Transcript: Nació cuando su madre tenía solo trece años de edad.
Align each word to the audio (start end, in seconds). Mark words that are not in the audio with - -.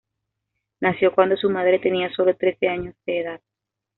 Nació 0.79 1.13
cuando 1.13 1.37
su 1.37 1.47
madre 1.51 1.77
tenía 1.77 2.11
solo 2.11 2.35
trece 2.35 2.67
años 2.67 2.95
de 3.05 3.19
edad. 3.19 3.41